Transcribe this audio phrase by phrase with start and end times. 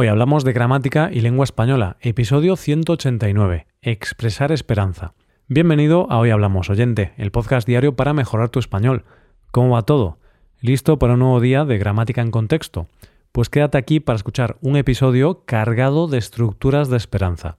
[0.00, 5.14] Hoy hablamos de gramática y lengua española, episodio 189, Expresar esperanza.
[5.48, 9.02] Bienvenido a Hoy Hablamos, oyente, el podcast diario para mejorar tu español.
[9.50, 10.20] ¿Cómo va todo?
[10.60, 12.86] ¿Listo para un nuevo día de gramática en contexto?
[13.32, 17.58] Pues quédate aquí para escuchar un episodio cargado de estructuras de esperanza.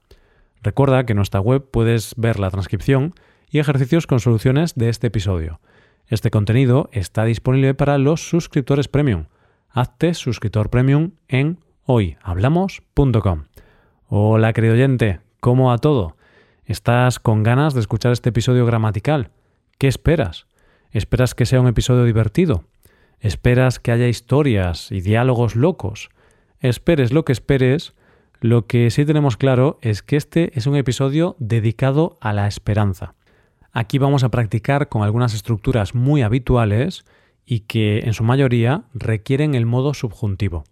[0.64, 3.16] Recuerda que en nuestra web puedes ver la transcripción
[3.52, 5.60] y ejercicios con soluciones de este episodio.
[6.08, 9.26] Este contenido está disponible para los suscriptores premium.
[9.72, 11.60] Hazte suscriptor premium en
[11.92, 13.46] hoyhablamos.com.
[14.10, 16.18] Hola querido oyente, ¿cómo va todo?
[16.66, 19.32] ¿Estás con ganas de escuchar este episodio gramatical?
[19.80, 20.46] ¿Qué esperas?
[20.92, 22.64] ¿Esperas que sea un episodio divertido?
[23.20, 26.10] ¿Esperas que haya historias y diálogos locos?
[26.60, 27.96] Esperes lo que esperes,
[28.40, 33.16] lo que sí tenemos claro es que este es un episodio dedicado a la esperanza.
[33.72, 37.04] Aquí vamos a practicar con algunas estructuras muy habituales
[37.48, 40.66] y que en su mayoría requieren el modo subjuntivo.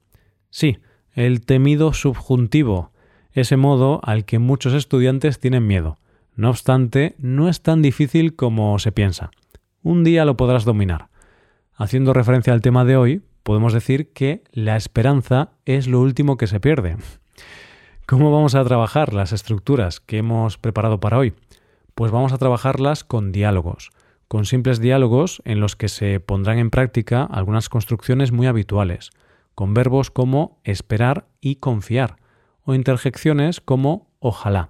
[0.52, 0.78] Sí,
[1.18, 2.92] el temido subjuntivo,
[3.32, 5.98] ese modo al que muchos estudiantes tienen miedo.
[6.36, 9.32] No obstante, no es tan difícil como se piensa.
[9.82, 11.10] Un día lo podrás dominar.
[11.74, 16.46] Haciendo referencia al tema de hoy, podemos decir que la esperanza es lo último que
[16.46, 16.98] se pierde.
[18.06, 21.34] ¿Cómo vamos a trabajar las estructuras que hemos preparado para hoy?
[21.96, 23.90] Pues vamos a trabajarlas con diálogos,
[24.28, 29.10] con simples diálogos en los que se pondrán en práctica algunas construcciones muy habituales
[29.58, 32.18] con verbos como esperar y confiar,
[32.62, 34.70] o interjecciones como ojalá.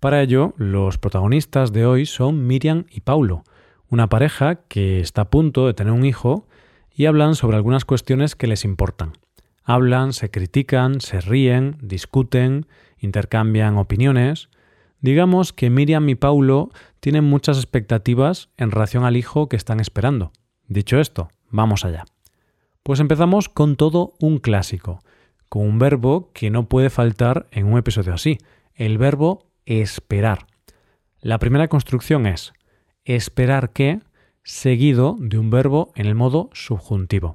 [0.00, 3.44] Para ello, los protagonistas de hoy son Miriam y Paulo,
[3.88, 6.48] una pareja que está a punto de tener un hijo
[6.92, 9.12] y hablan sobre algunas cuestiones que les importan.
[9.62, 12.66] Hablan, se critican, se ríen, discuten,
[12.98, 14.48] intercambian opiniones.
[15.00, 20.32] Digamos que Miriam y Paulo tienen muchas expectativas en relación al hijo que están esperando.
[20.66, 22.04] Dicho esto, vamos allá.
[22.88, 25.02] Pues empezamos con todo un clásico,
[25.50, 28.38] con un verbo que no puede faltar en un episodio así,
[28.74, 30.46] el verbo esperar.
[31.20, 32.54] La primera construcción es
[33.04, 34.00] esperar que
[34.42, 37.34] seguido de un verbo en el modo subjuntivo.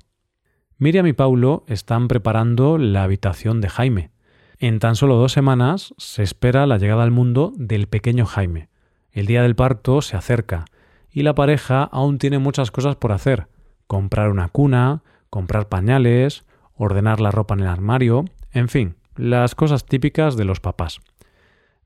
[0.80, 4.10] Miriam y Paulo están preparando la habitación de Jaime.
[4.58, 8.70] En tan solo dos semanas se espera la llegada al mundo del pequeño Jaime.
[9.12, 10.66] El día del parto se acerca
[11.12, 13.50] y la pareja aún tiene muchas cosas por hacer.
[13.86, 16.46] Comprar una cuna, comprar pañales,
[16.76, 21.00] ordenar la ropa en el armario, en fin, las cosas típicas de los papás.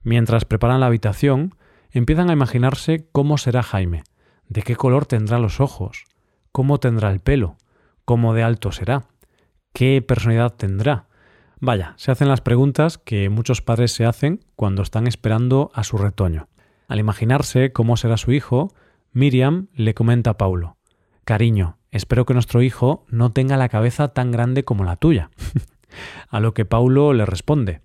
[0.04, 1.56] Mientras preparan la habitación,
[1.92, 4.04] empiezan a imaginarse cómo será Jaime,
[4.50, 6.04] de qué color tendrá los ojos,
[6.52, 7.56] cómo tendrá el pelo,
[8.04, 9.06] cómo de alto será,
[9.72, 11.08] qué personalidad tendrá.
[11.62, 15.98] Vaya, se hacen las preguntas que muchos padres se hacen cuando están esperando a su
[15.98, 16.50] retoño.
[16.90, 18.74] Al imaginarse cómo será su hijo,
[19.14, 20.76] Miriam le comenta a Paulo,
[21.24, 25.30] Cariño, espero que nuestro hijo no tenga la cabeza tan grande como la tuya.
[26.30, 27.82] a lo que Paulo le responde,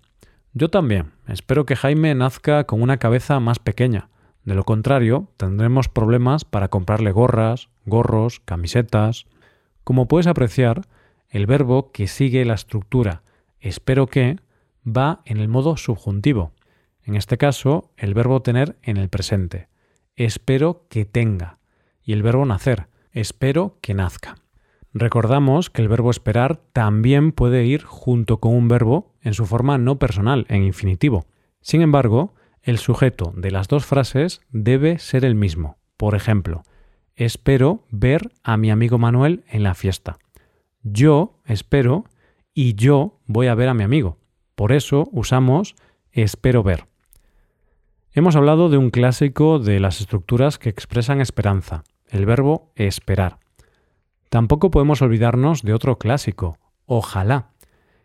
[0.53, 4.09] yo también, espero que Jaime nazca con una cabeza más pequeña.
[4.45, 9.25] De lo contrario, tendremos problemas para comprarle gorras, gorros, camisetas.
[9.83, 10.81] Como puedes apreciar,
[11.29, 13.23] el verbo que sigue la estructura
[13.63, 14.37] espero que
[14.85, 16.51] va en el modo subjuntivo.
[17.03, 19.69] En este caso, el verbo tener en el presente.
[20.15, 21.57] Espero que tenga.
[22.03, 24.35] Y el verbo nacer espero que nazca.
[24.93, 29.77] Recordamos que el verbo esperar también puede ir junto con un verbo en su forma
[29.77, 31.25] no personal, en infinitivo.
[31.61, 35.77] Sin embargo, el sujeto de las dos frases debe ser el mismo.
[35.97, 36.63] Por ejemplo,
[37.15, 40.17] espero ver a mi amigo Manuel en la fiesta.
[40.83, 42.05] Yo espero
[42.53, 44.19] y yo voy a ver a mi amigo.
[44.55, 45.75] Por eso usamos
[46.11, 46.85] espero ver.
[48.11, 53.39] Hemos hablado de un clásico de las estructuras que expresan esperanza, el verbo esperar.
[54.29, 57.49] Tampoco podemos olvidarnos de otro clásico, ojalá.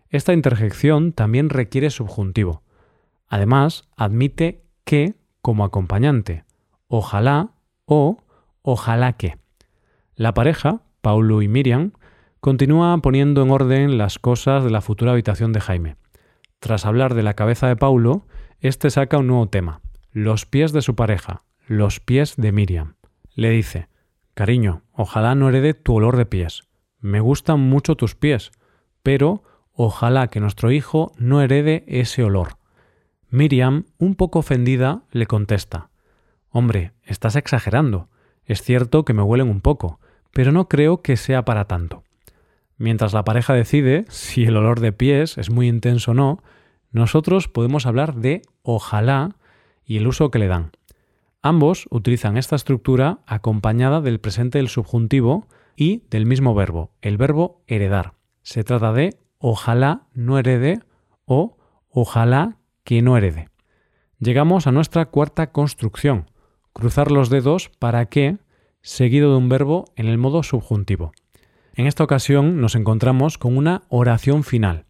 [0.08, 2.62] Esta interjección también requiere subjuntivo.
[3.28, 6.44] Además, admite que como acompañante,
[6.88, 7.50] ojalá
[7.84, 8.22] o
[8.62, 9.36] ojalá que.
[10.14, 11.92] La pareja, Paulo y Miriam,
[12.40, 15.96] continúa poniendo en orden las cosas de la futura habitación de Jaime.
[16.60, 18.26] Tras hablar de la cabeza de Paulo,
[18.60, 19.82] este saca un nuevo tema,
[20.12, 22.94] los pies de su pareja, los pies de Miriam.
[23.34, 23.88] Le dice,
[24.38, 26.62] Cariño, ojalá no herede tu olor de pies.
[27.00, 28.52] Me gustan mucho tus pies,
[29.02, 29.42] pero
[29.72, 32.50] ojalá que nuestro hijo no herede ese olor.
[33.30, 35.90] Miriam, un poco ofendida, le contesta
[36.50, 38.10] Hombre, estás exagerando.
[38.44, 39.98] Es cierto que me huelen un poco,
[40.32, 42.04] pero no creo que sea para tanto.
[42.76, 46.44] Mientras la pareja decide si el olor de pies es muy intenso o no,
[46.92, 49.34] nosotros podemos hablar de ojalá
[49.84, 50.70] y el uso que le dan.
[51.42, 55.46] Ambos utilizan esta estructura acompañada del presente del subjuntivo
[55.76, 58.14] y del mismo verbo, el verbo heredar.
[58.42, 60.80] Se trata de ojalá no herede
[61.24, 61.56] o
[61.90, 63.48] ojalá que no herede.
[64.18, 66.30] Llegamos a nuestra cuarta construcción,
[66.72, 68.38] cruzar los dedos para que,
[68.80, 71.12] seguido de un verbo en el modo subjuntivo.
[71.74, 74.86] En esta ocasión nos encontramos con una oración final,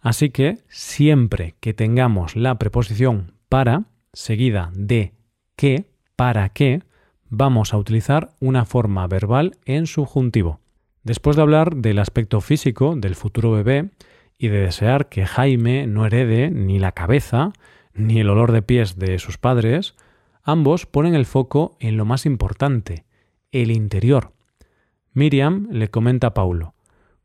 [0.00, 5.14] así que siempre que tengamos la preposición para, seguida de
[5.54, 6.82] que, para qué,
[7.28, 10.60] vamos a utilizar una forma verbal en subjuntivo.
[11.02, 13.90] Después de hablar del aspecto físico del futuro bebé
[14.38, 17.52] y de desear que Jaime no herede ni la cabeza
[17.94, 19.94] ni el olor de pies de sus padres,
[20.42, 23.04] ambos ponen el foco en lo más importante,
[23.50, 24.32] el interior.
[25.12, 26.74] Miriam le comenta a Paulo,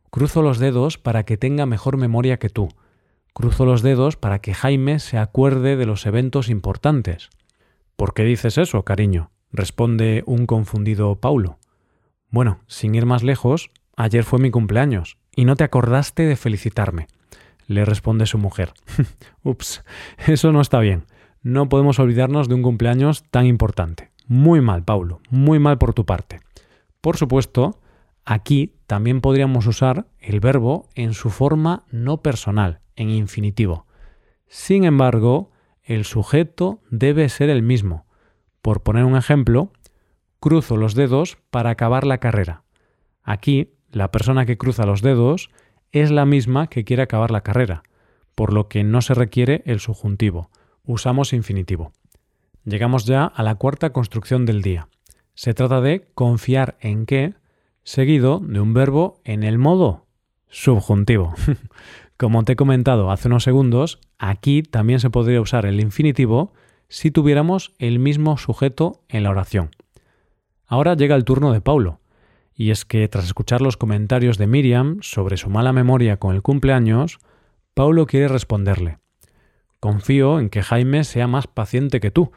[0.10, 2.70] Cruzo los dedos para que tenga mejor memoria que tú.
[3.34, 7.30] Cruzo los dedos para que Jaime se acuerde de los eventos importantes.
[7.98, 9.32] ¿Por qué dices eso, cariño?
[9.52, 11.58] responde un confundido Paulo.
[12.30, 17.08] Bueno, sin ir más lejos, ayer fue mi cumpleaños y no te acordaste de felicitarme,
[17.66, 18.74] le responde su mujer.
[19.44, 19.84] Ups,
[20.28, 21.06] eso no está bien.
[21.42, 24.12] No podemos olvidarnos de un cumpleaños tan importante.
[24.28, 26.42] Muy mal, Paulo, muy mal por tu parte.
[27.02, 27.80] Por supuesto,
[28.26, 33.88] aquí también podríamos usar el verbo en su forma no personal, en infinitivo.
[34.46, 35.50] Sin embargo,
[35.88, 38.06] el sujeto debe ser el mismo.
[38.62, 39.72] Por poner un ejemplo,
[40.42, 42.64] cruzo los dedos para acabar la carrera.
[43.24, 45.50] Aquí, la persona que cruza los dedos
[45.94, 47.84] es la misma que quiere acabar la carrera,
[48.36, 50.52] por lo que no se requiere el subjuntivo.
[50.84, 51.94] Usamos infinitivo.
[52.66, 54.90] Llegamos ya a la cuarta construcción del día.
[55.36, 57.34] Se trata de confiar en que,
[57.84, 60.06] seguido de un verbo en el modo
[60.50, 61.34] subjuntivo.
[62.18, 66.52] Como te he comentado hace unos segundos, aquí también se podría usar el infinitivo
[66.90, 69.70] si tuviéramos el mismo sujeto en la oración.
[70.66, 72.00] Ahora llega el turno de Paulo,
[72.56, 76.42] y es que tras escuchar los comentarios de Miriam sobre su mala memoria con el
[76.42, 77.20] cumpleaños,
[77.76, 78.98] Paulo quiere responderle.
[79.80, 82.32] Confío en que Jaime sea más paciente que tú,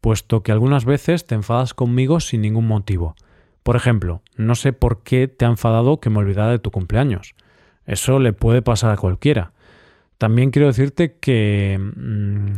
[0.00, 3.16] puesto que algunas veces te enfadas conmigo sin ningún motivo.
[3.64, 7.34] Por ejemplo, no sé por qué te ha enfadado que me olvidara de tu cumpleaños.
[7.86, 9.52] Eso le puede pasar a cualquiera.
[10.18, 11.78] También quiero decirte que...
[11.78, 12.52] Mm,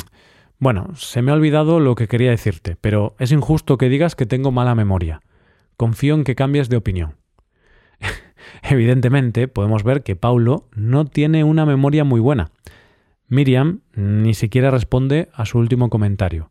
[0.59, 4.27] bueno, se me ha olvidado lo que quería decirte, pero es injusto que digas que
[4.27, 5.21] tengo mala memoria.
[5.77, 7.15] Confío en que cambies de opinión.
[8.63, 12.51] Evidentemente, podemos ver que Paulo no tiene una memoria muy buena.
[13.29, 16.51] Miriam ni siquiera responde a su último comentario,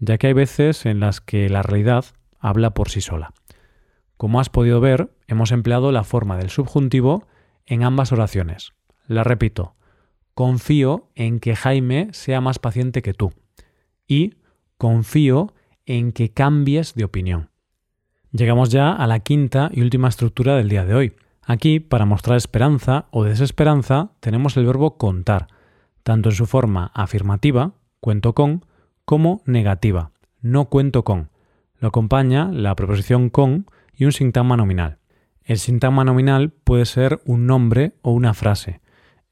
[0.00, 2.06] ya que hay veces en las que la realidad
[2.40, 3.34] habla por sí sola.
[4.16, 7.28] Como has podido ver, hemos empleado la forma del subjuntivo
[7.68, 8.72] en ambas oraciones.
[9.06, 9.76] La repito,
[10.34, 13.32] confío en que Jaime sea más paciente que tú.
[14.06, 14.34] Y
[14.78, 15.54] confío
[15.86, 17.50] en que cambies de opinión.
[18.32, 21.16] Llegamos ya a la quinta y última estructura del día de hoy.
[21.42, 25.46] Aquí, para mostrar esperanza o desesperanza, tenemos el verbo contar,
[26.02, 28.66] tanto en su forma afirmativa, cuento con,
[29.06, 30.12] como negativa,
[30.42, 31.30] no cuento con.
[31.80, 34.97] Lo acompaña la preposición con y un sintagma nominal.
[35.48, 38.80] El sintagma nominal puede ser un nombre o una frase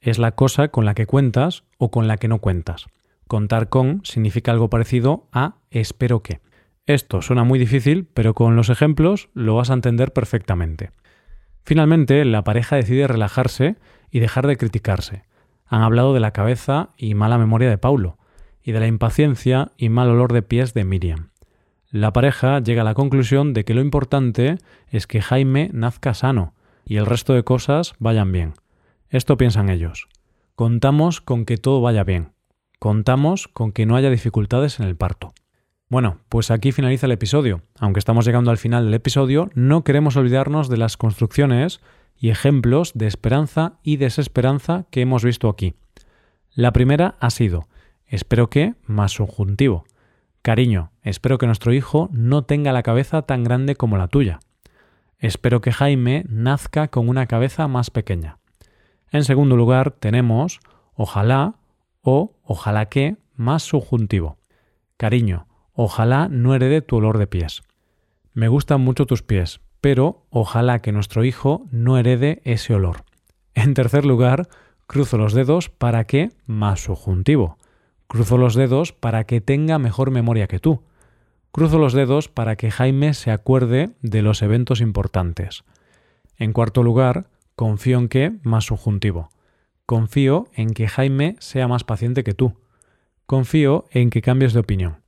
[0.01, 2.87] es la cosa con la que cuentas o con la que no cuentas.
[3.27, 6.41] Contar con significa algo parecido a espero que.
[6.87, 10.93] Esto suena muy difícil, pero con los ejemplos lo vas a entender perfectamente.
[11.65, 13.75] Finalmente, la pareja decide relajarse
[14.11, 15.25] y dejar de criticarse.
[15.67, 18.19] Han hablado de la cabeza y mala memoria de Paulo,
[18.63, 21.31] y de la impaciencia y mal olor de pies de Miriam.
[21.97, 24.59] La pareja llega a la conclusión de que lo importante
[24.91, 26.53] es que Jaime nazca sano
[26.85, 28.53] y el resto de cosas vayan bien.
[29.09, 30.07] Esto piensan ellos.
[30.57, 32.33] Contamos con que todo vaya bien.
[32.79, 35.33] Contamos con que no haya dificultades en el parto.
[35.89, 37.63] Bueno, pues aquí finaliza el episodio.
[37.79, 41.81] Aunque estamos llegando al final del episodio, no queremos olvidarnos de las construcciones
[42.19, 45.77] y ejemplos de esperanza y desesperanza que hemos visto aquí.
[46.55, 47.69] La primera ha sido
[48.07, 49.87] espero que más subjuntivo.
[50.47, 54.39] Cariño, espero que nuestro hijo no tenga la cabeza tan grande como la tuya.
[55.19, 58.39] Espero que Jaime nazca con una cabeza más pequeña.
[59.11, 60.61] En segundo lugar, tenemos
[60.95, 61.57] ojalá
[62.01, 64.39] o ojalá que más subjuntivo.
[64.97, 67.65] Cariño, ojalá no herede tu olor de pies.
[68.33, 73.03] Me gustan mucho tus pies, pero ojalá que nuestro hijo no herede ese olor.
[73.55, 74.47] En tercer lugar,
[74.87, 77.59] cruzo los dedos para que más subjuntivo.
[78.07, 80.83] Cruzo los dedos para que tenga mejor memoria que tú.
[81.53, 85.65] Cruzo los dedos para que Jaime se acuerde de los eventos importantes.
[86.37, 89.31] En cuarto lugar, Confío en que más subjuntivo.
[89.87, 92.53] Confío en que Jaime sea más paciente que tú.
[93.25, 94.99] Confío en que cambies de opinión.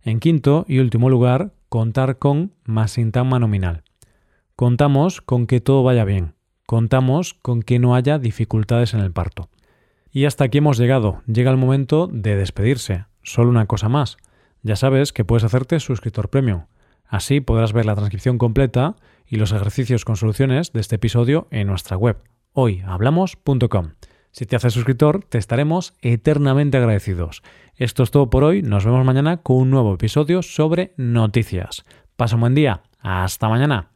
[0.00, 3.84] En quinto y último lugar, contar con más sintagma nominal.
[4.56, 6.32] Contamos con que todo vaya bien.
[6.66, 9.50] Contamos con que no haya dificultades en el parto.
[10.14, 11.22] Y hasta aquí hemos llegado.
[11.26, 13.06] Llega el momento de despedirse.
[13.24, 14.16] Solo una cosa más.
[14.62, 16.66] Ya sabes que puedes hacerte suscriptor premium.
[17.04, 18.94] Así podrás ver la transcripción completa
[19.26, 22.16] y los ejercicios con soluciones de este episodio en nuestra web
[22.52, 23.94] hoyhablamos.com.
[24.30, 27.42] Si te haces suscriptor, te estaremos eternamente agradecidos.
[27.74, 28.62] Esto es todo por hoy.
[28.62, 31.84] Nos vemos mañana con un nuevo episodio sobre noticias.
[32.16, 32.82] Pasa un buen día.
[33.00, 33.93] Hasta mañana.